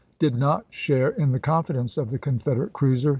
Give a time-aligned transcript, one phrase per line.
[0.01, 3.09] Bonfils did not share in the confidence of the Confederate cruiser.